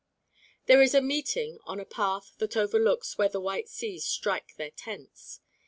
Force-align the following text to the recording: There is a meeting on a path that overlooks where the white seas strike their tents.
There 0.65 0.81
is 0.81 0.95
a 0.95 0.99
meeting 1.01 1.59
on 1.65 1.79
a 1.79 1.85
path 1.85 2.33
that 2.39 2.57
overlooks 2.57 3.19
where 3.19 3.29
the 3.29 3.39
white 3.39 3.69
seas 3.69 4.03
strike 4.03 4.55
their 4.55 4.71
tents. 4.71 5.41